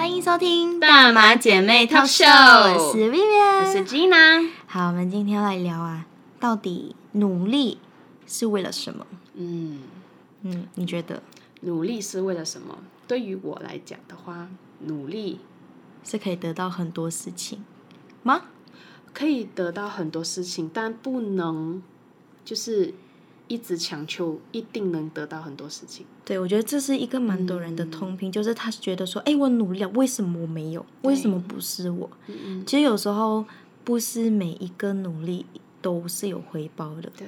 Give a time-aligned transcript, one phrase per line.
[0.00, 4.48] 欢迎收听大马姐妹 Talk Show 我是 Vivian，我是 Gina。
[4.66, 6.06] 好，我们今天要来聊啊，
[6.40, 7.76] 到底努力
[8.26, 9.06] 是为了什么？
[9.34, 9.80] 嗯，
[10.40, 11.22] 嗯，你觉得
[11.60, 12.78] 努力是为了什么？
[13.06, 15.40] 对于我来讲的话，努力
[16.02, 17.62] 是可以得到很多事情
[18.22, 18.44] 吗？
[19.12, 21.82] 可以得到很多事情，但不能
[22.42, 22.94] 就是
[23.50, 26.06] 一直强求一定能得到很多事情。
[26.24, 30.86] 对，我觉得这是一个蛮多人的通病，就是他觉得说，哎，我努力了，为什么我没有？
[31.02, 32.08] 为什么不是我？
[32.28, 33.44] 嗯其实有时候
[33.82, 35.44] 不是每一个努力
[35.82, 37.26] 都是有回报的，对，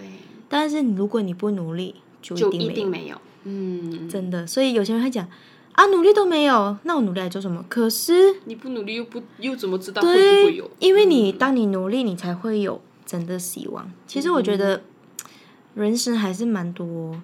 [0.48, 3.20] 但是如果你不努力，就就一一定没有。
[3.42, 5.28] 嗯，真的，所以有些人会讲
[5.72, 7.64] 啊，努力都没有，那我努力来做什么？
[7.68, 10.70] 可是你不努力又不又怎么知道会不，会有？
[10.78, 13.90] 因为你当你努力，你才会有真的希望。
[14.06, 14.82] 其实我觉嗯得
[15.74, 17.20] 人生还是蛮多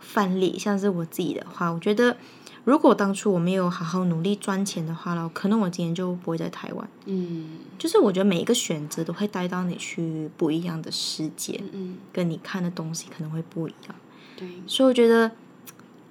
[0.00, 2.16] 范例，像是我自己的话，我觉得
[2.64, 6.88] 如果当初我没有好好努力赚钱的话了，可能我今天就不会在台湾。
[7.06, 13.94] 嗯就是我觉得每一个选择都会带到你去不一样的世界，嗯，跟你看的东西可能会不一样。
[14.36, 15.30] 对，所以我觉得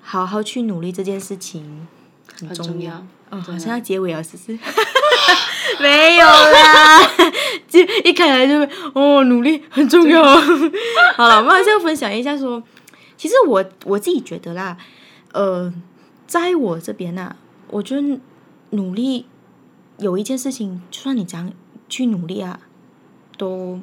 [0.02, 1.88] 好好去努力这件事情
[2.40, 2.74] 很很重要。
[2.74, 3.08] 重要。
[3.30, 4.60] 哦，好像要结尾了，是不是？
[5.80, 7.00] 没有啦，
[7.68, 8.56] 就一开来就
[8.94, 10.24] 哦，努力很重要。
[11.16, 12.62] 好了，我们还是要分享一下说，
[13.18, 14.78] 其实我我自己觉得啦，
[15.34, 15.74] 呃，
[16.26, 17.36] 在我这边呐、
[17.70, 18.20] 我觉得
[18.72, 19.26] 努力
[20.00, 21.52] 有一件事情，就算你怎样
[21.90, 22.60] 去努力啊，
[23.38, 23.80] 都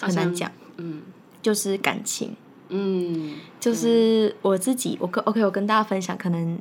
[0.00, 1.02] 很难讲，嗯
[1.42, 2.36] 就是感情。
[2.68, 6.58] 嗯，就是我自己，我跟 OK，我跟大家分享，可能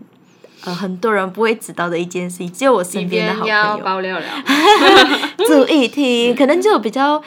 [0.64, 4.26] 呃很多人不会知道的一件事情，只有我身边的好朋友爆料了。
[5.48, 7.22] 注意听，可能只有比较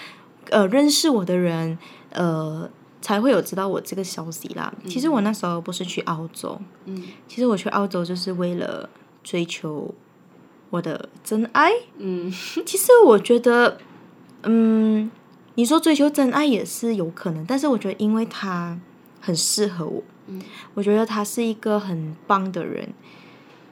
[0.50, 1.78] 呃认识我的人，
[2.10, 2.68] 呃
[3.00, 4.72] 才会有知道我这个消息啦。
[4.86, 8.88] 其实我那时候不是去澳洲，嗯其实我去澳洲就是为了
[9.22, 9.94] 追求
[10.70, 11.70] 我的真爱。
[11.98, 12.32] 嗯
[12.66, 13.78] 其实我觉得，
[14.42, 15.10] 嗯，
[15.54, 18.78] 你说追求真爱也是有可能，但是我觉得因为他
[19.20, 20.40] 很适合我，嗯
[20.74, 22.88] 我觉得他是一个很棒的人，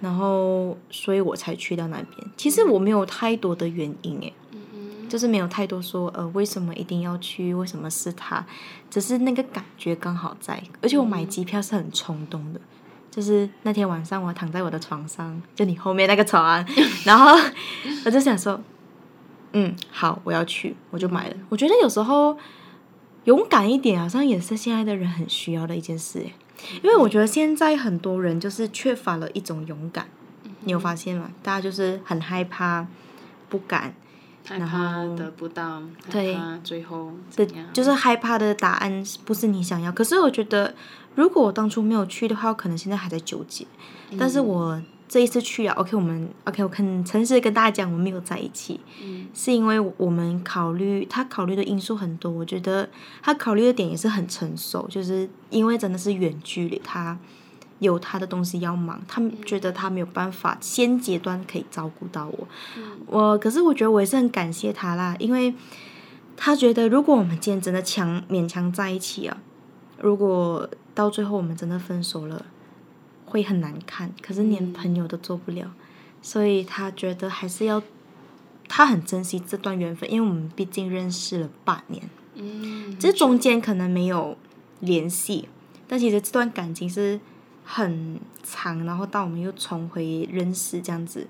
[0.00, 2.30] 然后所以我才去到那边。
[2.36, 8.44] 其实我没有太多的原因，诶，嗯就是没有太多说呃为什么一定要去，为什么是他，
[8.90, 12.60] 只是那个感觉刚好在，而且我买机票是很冲动的。
[13.08, 16.62] 就是那天晚上，我躺在我的床上，就你后面那个床，
[17.06, 17.34] 然后
[18.04, 18.60] 我就想说，
[19.52, 21.36] 嗯，好，我要去，我就买了。
[21.48, 22.36] 我觉得有时候
[23.24, 26.32] 勇敢一点，好像也是现在的人很需要的一件事耶，
[26.82, 30.08] 因为我觉得现在很多人就是缺乏了一种勇敢，
[30.60, 31.30] 你有发现吗？
[31.42, 32.86] 大家就是很害怕，
[33.48, 33.94] 不敢，
[34.48, 39.92] 然害怕后得不到，对最后的？，就是害怕的答案不是你想要。
[39.92, 40.74] 可是我觉得，
[41.14, 43.66] 如果我当初没有去的话，我可能现在还在纠结。
[44.18, 49.28] 但是我这一次去啊，OK，我们 OK，我很诚实跟大家讲，我们没有在一起，嗯。
[49.34, 52.88] 是因为我们考虑他考虑的因素很多，我觉得
[53.22, 57.18] 他考虑的点也是很成熟，就是因为真的是远距离，他
[57.80, 62.48] 有他的东西要忙，他们觉得他没有办法先阶段可以照顾到我，
[63.06, 65.54] 我可是我觉得我也是很感谢他啦，因为
[66.36, 69.36] 他觉得如果我们今天真的强勉强在一起啊，
[70.00, 72.46] 如果到最后我们真的分手了，
[73.36, 75.70] 会很难看，可是连朋友都做不了，
[76.22, 77.82] 所以他觉得还是要，
[78.66, 84.38] 他很珍惜这段缘分，因为我们毕竟认识了八年，嗯，这中间可能没有
[84.80, 85.48] 联系，
[85.86, 87.20] 但其实这段感情是
[87.62, 91.26] 很长，然后到我们又重回认识这样子。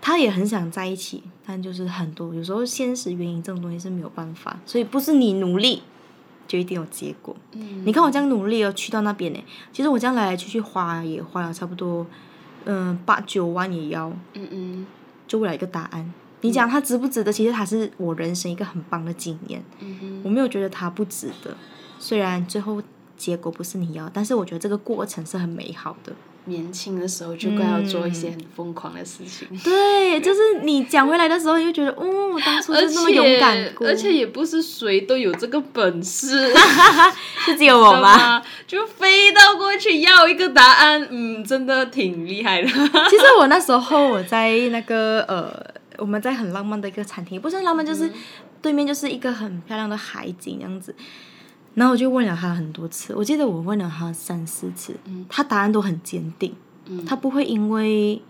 [0.00, 5.82] 他也很想在一起，但就是很多有时候现实原因这种东西是没有办法，所以不是你努力
[6.48, 7.36] 就一定有结果。
[7.52, 9.38] 嗯你看我这样努力哦，去到那边呢，
[9.72, 12.04] 其实我这样来来去去花也花了差不多，
[12.64, 14.86] 嗯八九万也要，嗯嗯
[15.28, 16.12] 就为了一个答案。
[16.40, 17.32] 你讲它值不值得？
[17.32, 19.62] 其实它是我人生一个很棒的经验。
[19.80, 21.56] 嗯哼我没有觉得它不值得，
[21.98, 22.82] 虽然最后
[23.16, 26.12] 结果不是你要，但是我觉得这个过程是很美好的。
[26.48, 36.52] 年轻的时候就该要做一些很疯狂的事情，对，就是你讲回来的时候，你就觉得，哦，我当初而就那么勇敢而且也不是谁都有这个本事，
[37.44, 38.42] 是只有我吗？？
[38.66, 42.68] 就飞到过去要一个答案，嗯，真的挺厉害的。
[43.08, 45.52] 其实我那时候我在那个呃，
[45.98, 48.10] 我们在很浪漫的一个餐厅，不是浪漫，就是
[48.60, 50.94] 对面就是一个很漂亮的海景这样子。
[51.74, 54.96] 然后我就问了他很多次，我记得我问了他三四次，
[55.28, 56.54] 他答案都很坚定，
[56.86, 58.20] 嗯他不会因为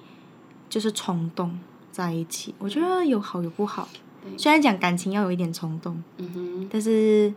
[0.68, 1.58] 就是冲动
[1.90, 2.54] 在一起。
[2.58, 3.88] 我觉得有好有不好，
[4.36, 6.02] 虽然讲感情要有一点冲动，
[6.70, 7.32] 但是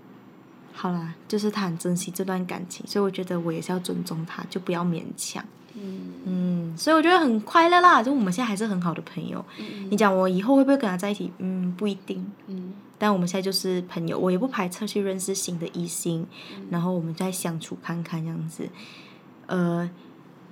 [0.74, 5.44] 好啦，就是他很珍惜这段感情，所以我觉得我也是要尊重他，就不要勉强。
[5.74, 9.44] 嗯嗯，所以我觉得很快乐啦，就我们现在还是很好的朋友。
[9.90, 11.32] 你讲我以后会不会跟他在一起？
[11.38, 12.30] 嗯，不一定。
[12.48, 16.28] 嗯但我们现在就是朋友，我也不排斥去认识新的异性，
[16.70, 18.70] 然后我们再相处看看这样子。
[19.48, 19.90] 呃，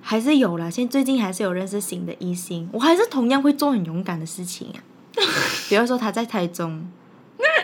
[0.00, 4.82] 还是有啦，现在最近还是有认识新的异性，我还是同样会做很勇敢的事情啊。
[5.70, 6.90] 比如说他在台中，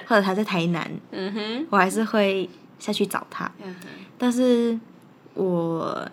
[0.06, 2.49] 或者他在台南，嗯哼我还是会
[2.79, 3.50] 下去找他。
[4.17, 4.79] 但是
[5.35, 6.09] 我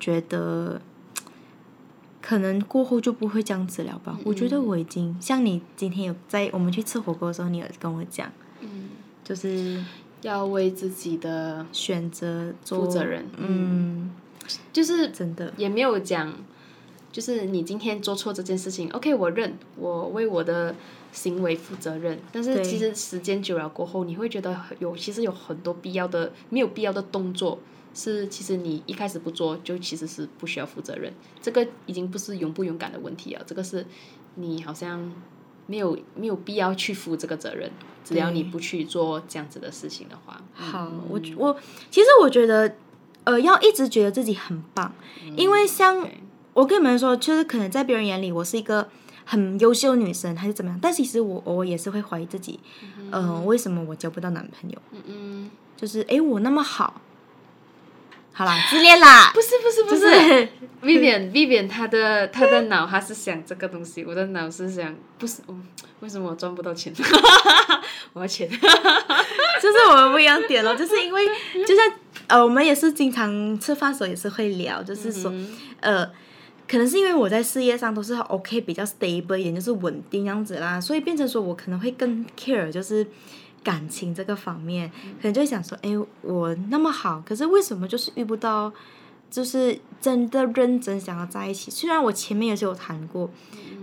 [0.00, 0.80] 觉得
[2.20, 4.18] 可能过后就不会这样子了吧。
[4.24, 8.30] 我觉得我已经像你今天有在我们去吃火锅的时候，你有跟我讲，
[8.60, 8.90] 嗯，
[9.24, 9.84] 就是
[10.22, 13.24] 要为自己的选择负责任。
[13.36, 14.10] 嗯，
[14.72, 16.34] 就是真的，也没有讲，
[17.12, 20.74] 就是你今天做错这件事情，OK，我认，我为我的
[21.12, 22.18] 行为负责任。
[22.32, 27.58] 但是其实时间久了过后，你会觉得有其实有很多必要的没有必要的动作，
[27.94, 31.12] 是其实你一开始不做，就其实是不需要负责任。
[31.40, 33.86] 这个已经不是勇不勇敢的问题了，这个是
[34.36, 35.12] 你好像
[35.66, 37.70] 没有没有必要去负这个责任，
[38.04, 40.40] 只要你不去做这样子的事情的话。
[40.54, 41.56] 好，我我
[41.90, 42.76] 其实我觉得，
[43.24, 44.92] 呃，要一直觉得自己很棒，
[45.36, 46.08] 因为像
[46.54, 48.88] 我跟你们说，就是可能在别人眼里我是一个
[49.24, 52.58] 很优秀女生，还是怎么样，但其实我偶尔也是会怀疑自己，
[53.10, 54.78] 嗯、为什么我交不到男朋友？
[54.92, 57.00] 嗯嗯，就是哎，我那么好，
[58.32, 60.48] 好啦，自恋啦，不是不是不，就是
[60.82, 65.62] Vivian Vivian 他的他的脑他是想这个东西，我的脑是想不是，嗯，
[66.00, 66.92] 为什么我赚不到钱？
[68.14, 68.48] 我要钱。
[69.60, 71.26] 就是我们不一样点咯，就是因为
[71.66, 71.92] 就像
[72.28, 75.32] 呃，我们也是经常吃饭时候也是会聊，就是说、
[75.80, 76.06] 呃，
[76.68, 83.04] 可能是因为我在事业上都是 OK 比较 stable 一点，就是稳定这样子啦，所以变成说我可能会更 care 就是
[83.62, 84.90] 感情这个方面，
[85.20, 85.90] 可能就会想说，哎，
[86.22, 88.72] 我那么好，可是为什么就是遇不到？
[89.30, 93.28] 就是真的认真想要在一起，虽然我前面也是有谈过，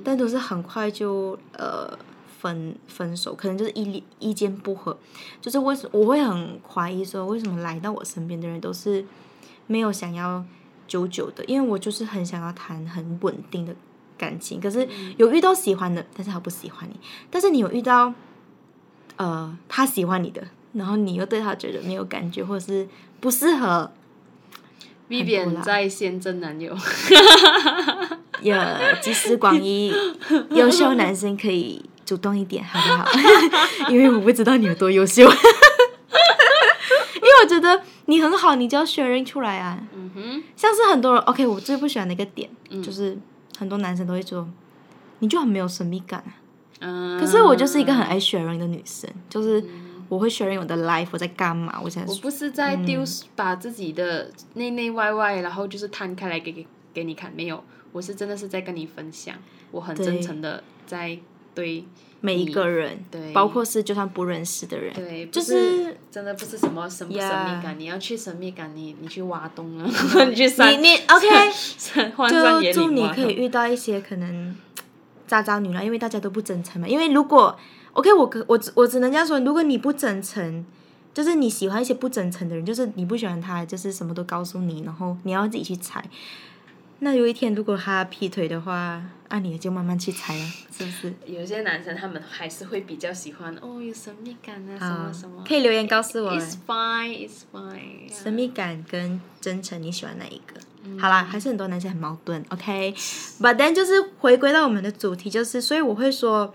[0.03, 1.95] 但都是很快就呃
[2.39, 4.97] 分分手，可能就是意意见不合，
[5.39, 9.05] 就是为什我会很怀疑说，为什么来到我身边的人都是
[9.67, 10.43] 没有想要
[10.87, 13.75] 久久的，因为我就是很想要谈很稳定的
[14.17, 16.99] 感情，可是有遇到喜欢的，但是他不喜欢你，
[17.29, 18.11] 但是你有遇到
[19.17, 20.41] 呃他喜欢你的，
[20.73, 22.87] 然后你又对他觉得没有感觉，或者是
[23.19, 23.91] 不适合
[25.09, 26.75] ，Vivian 在线真男友，
[28.41, 28.55] 也
[29.01, 29.93] 集思广益，
[30.51, 33.07] 优秀男生可以主动一点，好不好？
[33.89, 35.27] 因为我不知道你有多优秀， 因
[37.21, 39.79] 为我觉得你很好，你就要 sharing 出来啊。
[39.95, 42.49] 嗯哼，像是很多人，OK，我最不喜欢的一个点、
[42.83, 43.17] 就是
[43.57, 44.47] 很多男生都会说，
[45.19, 46.35] 你就很没有神秘感啊。
[46.85, 49.63] 嗯，可是我就是一个很爱 sharing 的女生，就是
[50.07, 53.03] 我会 sharing 我的 life，我在干嘛，我现在我不是在丢，
[53.35, 59.35] 把自己的内内外外，然后就是摊开来给给给你看，没有，我是真的是在跟你分享，
[59.71, 61.17] 我很真诚的在
[61.55, 61.83] 对
[62.21, 63.33] 每一个人，对。
[63.33, 69.89] 包括是就算不认识的人，对，就不是真的不是什么神不神秘感，你要去神秘感，你你去挖洞啊，
[70.29, 71.51] 你去山你你 OK，
[72.63, 73.07] 就祝你。
[73.09, 74.55] 可以遇到一些可能
[75.27, 76.87] 渣渣女啦，因为大家都不真诚嘛。
[76.87, 77.57] 因为如果
[77.93, 80.65] OK，我可我只我只能这样说，如果你不真诚，
[81.13, 86.03] 就是你喜欢一些不真诚的人，就是你不喜欢他，就是什么都告诉你，然后你要自己去猜。
[86.99, 91.13] 那有一天如果他劈腿的话，啊，你也就慢慢去猜了，是不是？
[91.25, 95.43] 有些男生他们还是会比较喜欢哦，有神秘感啊，什么什么。
[95.45, 98.09] 可以留言告诉我 It's fine, it's fine.
[98.09, 100.59] 神秘感跟真诚，你喜欢哪一个？
[100.99, 106.53] 好啦，还是很多男生很矛盾，OK？But、then 就是回归到我们的主题，就是所以我会说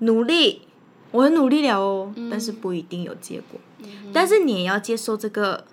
[0.00, 0.62] 努力，
[1.10, 3.60] 我很努力了哦，但是不一定有结果。
[4.12, 5.64] 但是你也要接受这个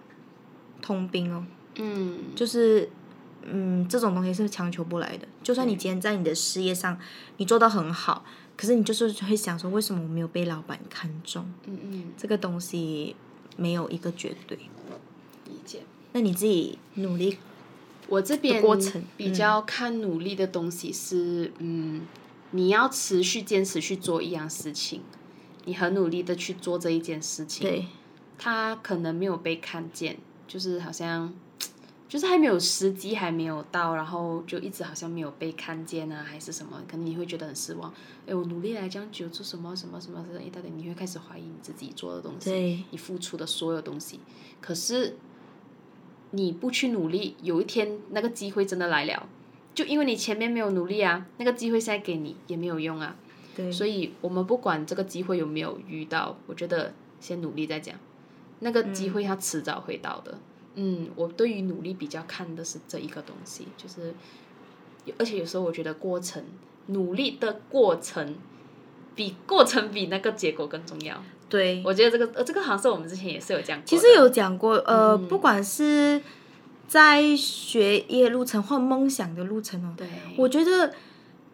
[0.81, 1.43] 通病哦，
[1.75, 2.89] 嗯就是
[3.43, 5.27] 嗯，这种东西是强求不来的。
[5.43, 6.97] 就算你今天在你的事业上
[7.37, 8.23] 你做到很好，
[8.55, 11.45] 可是你就是会想说，为什么我没有被老板看中？
[11.65, 13.15] 嗯嗯，这个东西
[13.55, 14.57] 没有一个绝对。
[15.45, 15.81] 理解。
[16.13, 17.37] 那你自己努力
[18.09, 22.01] 我这边过程比较看努力的东西是，嗯，
[22.51, 25.01] 你要持续坚持去做一样事情，
[25.65, 27.85] 你很努力的去做这一件事情，对，
[28.37, 31.33] 他可能没有被看见，就是好像，
[32.07, 37.93] 就是还没有时机还没有到，然后就一直好像没有被看见啊，还是什么，可能你会觉得很失望。
[38.25, 44.21] 哎，我努力来这样久，做什么什么什么的一大堆，你会开始怀疑你自己做的东西，对你付出的所有东西。
[44.61, 45.17] 可是
[46.31, 49.27] 你不去努力，有一天那个机会真的来了，
[49.73, 53.15] 就因为你前面没有努力啊，那个机会现在给你也没有用啊。
[53.55, 57.95] 对，所以我们不管这个机会有没有遇到，我觉得先努力再讲，
[58.59, 60.37] 那个机会它迟早会到的。
[60.75, 64.13] 嗯，我对于努力比较看的是这一个东西，就是，
[65.17, 66.43] 而且有时候我觉得过程
[66.87, 68.35] 努力的过程，
[69.15, 71.23] 比过程比那个结果更重要。
[71.49, 73.83] 对，我觉得这个呃，这个好像是我们之前也是有讲过。
[73.85, 76.21] 其实有讲过，呃，不管是
[76.87, 80.93] 在学业路程或梦想的路程哦，对，我觉得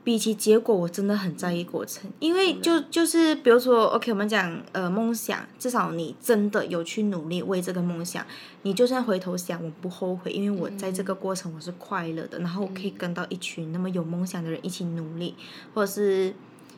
[0.04, 8.26] 比起结果，我真的很在意过程，因为就就是比如说，OK，我们讲呃梦想，至少你真的有去努力为这个梦想，
[8.64, 15.36] 你就算回头想，我不后悔，因为我在这个过程我是快乐的，然后我可以跟到一群那么有梦想的人一起努力，
[15.76, 16.34] 或者是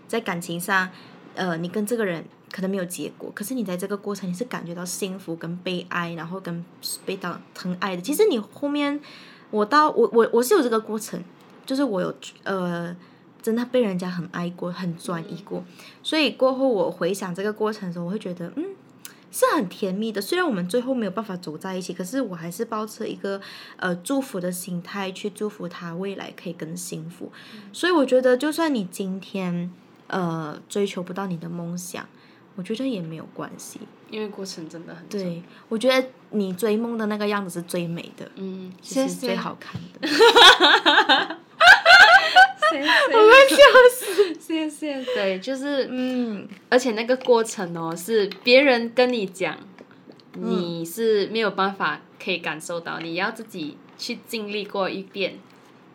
[0.07, 0.89] 在感情上，
[1.35, 2.25] 呃，你跟这个人。
[2.55, 6.63] 可能没有结果，可是你在这个过程你是感觉到幸福跟悲哀，然后跟
[7.05, 8.01] 被当疼爱的。
[8.01, 8.97] 其实你后面，
[9.51, 11.21] 我到我我我是有这个过程，
[11.65, 12.95] 就是我有呃
[13.41, 15.65] 真的被人家很爱过，很专一过。
[16.01, 18.67] 所以过后我回想这个过程的时候，我会觉得嗯
[19.33, 20.21] 是很甜蜜的。
[20.21, 23.41] 虽然我们最后没有办法走在一起，可是我还是抱着一个
[23.75, 27.29] 呃祝福的心态去祝福他未来可以更幸福。
[27.73, 29.69] 所以我觉得，就算你今天
[30.07, 32.07] 呃追求不到你的梦想。
[32.55, 35.43] 我觉得也没有关系，因为过程真的很对。
[35.67, 40.07] 我觉得你追梦的那个样子是最美的，嗯，是最好看的。
[42.75, 43.57] 我会笑
[43.93, 45.01] 死， 谢谢。
[45.03, 49.57] 对，就是嗯，而且那个过程哦，是别人跟你讲，
[50.33, 55.39] 你是没有办法可以感受到，你要自己去经历过一遍。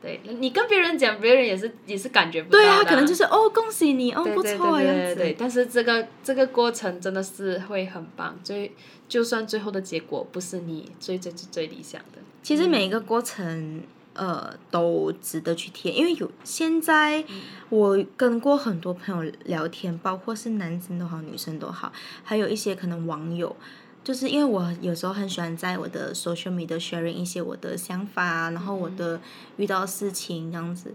[0.02, 5.34] 对你跟别人讲，别人也是也是感觉不到对啊，可能就是哦，恭喜你哦，不错啊，样子。
[5.38, 8.74] 但是这个这个过程真的是会很棒，最
[9.08, 12.18] 就算最后的结果不是你最最最最理想的。
[12.42, 13.82] 其实每一个过程，
[14.14, 17.22] 呃，都值得去体验，因为有现在
[17.68, 21.92] 我跟过很多朋友聊天，包括是男生都好，女生都好，
[22.24, 23.54] 还有一些可能网友。
[24.02, 29.20] 就是因为我有时候很喜欢在我的 social media sharing 一些我的想法啊，然后我的
[29.56, 30.94] 遇到事情这样子，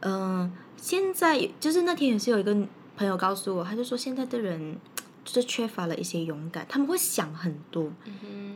[0.00, 2.54] 嗯，现在就是那天也是有一个
[2.96, 4.76] 朋友告诉我，他就说现在的人
[5.24, 7.90] 就是缺乏了一些勇敢，他们会想很多，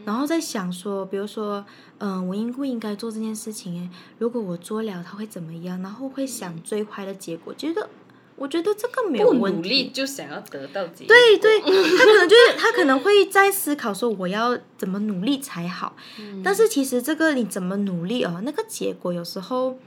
[0.04, 1.64] 然后在想说，比如说，
[1.98, 3.74] 嗯，我应不应该做这件事情？
[3.80, 5.80] 诶，如果我做了，他会怎么样？
[5.80, 7.88] 然后会想最坏的结果，觉得。
[8.36, 9.56] 我觉得这个没有问题。
[9.56, 11.08] 努力就想要得到结果。
[11.08, 15.96] 对对，他可能就是他可能会在思考说我要怎么努力才好。
[16.44, 19.78] 但是其实这个你怎么努力哦，那个结果有时候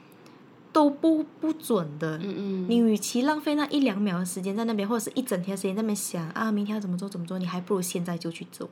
[0.74, 2.18] 都不不准的。
[2.18, 2.66] 嗯嗯。
[2.68, 8.70] 你与其浪费那一两秒的时间在那边，或者是一整天时间在那边想啊，明天要怎么做怎么做，你还不如现在就去做。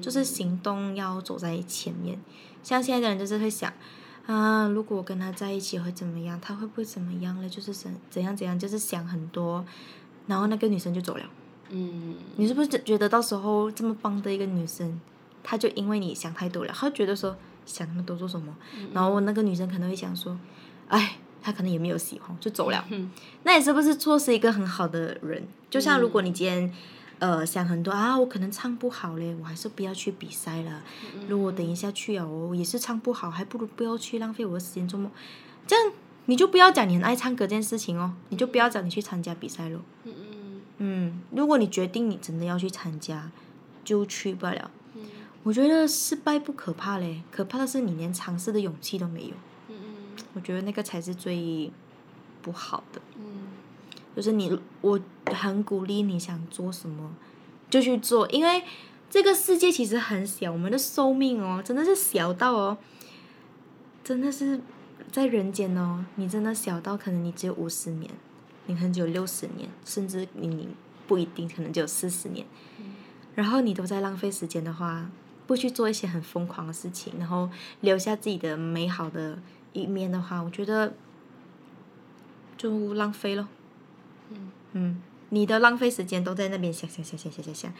[0.00, 2.18] 就是行动要走在前面。
[2.62, 3.72] 像现在的人就是会想。
[4.28, 6.38] 啊，如果我跟他在一起会怎么样？
[6.38, 7.48] 他会不会怎么样了？
[7.48, 9.64] 就是怎怎样怎样，就是想很多，
[10.26, 11.24] 然后那个女生就走了。
[11.70, 15.00] 嗯，你是不是觉得到时候这么棒的一个女生，
[15.42, 18.54] 她就因为你想太多了，她觉得说想那么多做什么？
[18.92, 20.38] 然后那个女生可能会想说，
[20.88, 22.84] 哎，他可能也没有喜欢，就走了。
[22.90, 23.10] 嗯
[23.44, 25.48] 那你是不是错失一个很好的人？
[25.70, 26.70] 就像如果你今天。
[27.18, 30.82] 呃，想很多啊，我可能唱不好嘞，我还是不要去比赛了。
[31.28, 35.10] 如果等一下去啊，我也是唱不好，还不如不要去浪费我的时间做梦。
[35.66, 35.92] 这样
[36.26, 39.80] 你就不要讲你很爱唱歌这件事情哦，你就不要讲你去参加比赛了。
[40.04, 40.60] 嗯嗯。
[40.78, 43.30] 嗯，如果你决定你真的要去参加，
[43.84, 44.70] 就去不了。
[44.94, 45.02] 嗯。
[45.42, 49.32] 我觉得失败不可怕嘞，可怕的是你连尝试的勇气都没有。
[49.68, 50.24] 嗯嗯。
[50.34, 51.72] 我觉得那个才是最
[52.42, 53.00] 不好的。
[53.16, 53.24] 嗯。
[54.18, 57.14] 就是你，我很鼓励你想做什么
[57.70, 58.64] 就去做，因为
[59.08, 62.78] 这个世界其实很小，我们的寿命哦，真的是小到哦，
[64.02, 64.60] 真的是
[65.12, 68.10] 在人间哦，你真的小到可能你只有五十年，
[68.66, 70.68] 你可能只有六十年，甚至你
[71.06, 72.44] 不一定可能只有四十年，
[73.36, 75.08] 然后你都在浪费时间的话，
[75.46, 77.48] 不去做一些很疯狂的事情，然后
[77.82, 79.38] 留下自己的美好的
[79.72, 80.92] 一面的话，我觉得
[82.56, 83.48] 就浪费了。
[84.72, 87.72] 嗯，你的浪费时间都在那边想想想想想想想，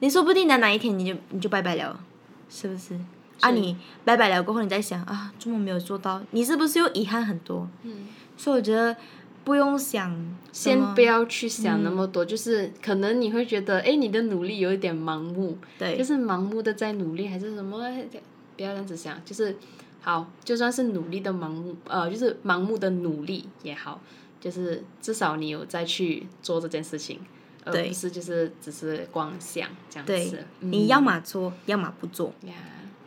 [0.00, 1.98] 你说不定的哪一天你就你就拜拜了，
[2.48, 2.98] 是不是？
[3.40, 7.68] 啊，你拜拜了过后，你再想啊，做梦没有做到，你是不是又遗憾很多？
[7.82, 8.96] 嗯，所以我觉得
[9.42, 10.16] 不用想，
[10.52, 17.76] 先不要去想那么多，就是可能你会觉得，哎，你的努力有一点盲目，对，就是盲目的在努力还是什么？
[18.56, 19.56] 不要这样子想，就是
[20.00, 24.00] 好，就算是努力的盲目，呃，就是盲目的努力也好。
[24.44, 27.18] 就是至少你有再去做这件事情，
[27.64, 30.44] 而不是就是只是光想这样子。
[30.60, 32.30] 你要么做，要么不做。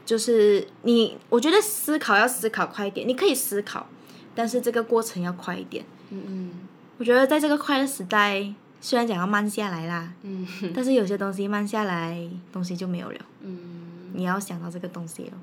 [0.03, 3.07] 就是你，我觉得思考要思考快一点。
[3.07, 3.85] 你可以思考，
[4.33, 5.85] 但是这个过程要快一点。
[6.09, 6.51] 嗯嗯。
[6.97, 8.51] 我觉得在这个快的时代，
[8.81, 13.19] 虽然讲要慢下来啦，嗯，但是有些东西慢下来，东西就没有了。
[13.41, 14.09] 嗯。
[14.13, 15.33] 你要想到这个东西了。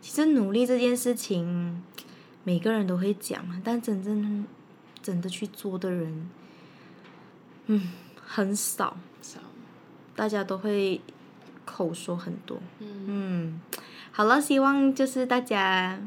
[0.00, 1.80] 其实努力这件事情，
[2.42, 4.44] 每个人都会讲，但真正
[5.02, 6.30] 真的去做的人，
[7.66, 7.90] 嗯，
[8.24, 8.96] 很少。
[9.20, 9.38] 少，
[10.14, 11.00] 大家都会
[11.64, 12.58] 口说很多。
[12.80, 13.60] 嗯嗯，
[14.10, 15.98] 好了，希望就是大家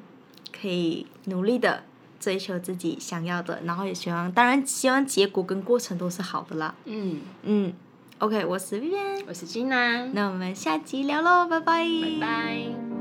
[0.51, 1.83] 可以努力的
[2.19, 6.75] 追求自己想要的，然后也希望，当然希望结果跟过程都是好的啦。
[6.85, 7.73] 嗯，嗯
[8.19, 11.83] ，OK，我是 Vivian，我是金娜，那我们下集聊喽，拜拜。
[11.83, 12.94] 拜拜。